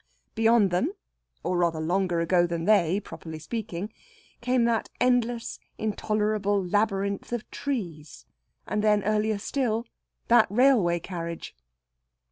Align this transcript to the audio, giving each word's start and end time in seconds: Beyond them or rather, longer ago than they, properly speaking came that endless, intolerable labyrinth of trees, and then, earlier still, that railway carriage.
Beyond 0.33 0.71
them 0.71 0.93
or 1.43 1.57
rather, 1.59 1.79
longer 1.79 2.21
ago 2.21 2.47
than 2.47 2.65
they, 2.65 2.99
properly 2.99 3.37
speaking 3.37 3.93
came 4.41 4.63
that 4.65 4.89
endless, 4.99 5.59
intolerable 5.77 6.65
labyrinth 6.65 7.31
of 7.31 7.47
trees, 7.51 8.25
and 8.65 8.83
then, 8.83 9.03
earlier 9.03 9.37
still, 9.37 9.85
that 10.27 10.47
railway 10.49 10.99
carriage. 10.99 11.55